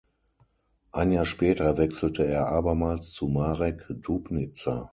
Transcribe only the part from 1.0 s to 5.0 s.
Jahr später wechselte er abermals zu Marek Dupniza.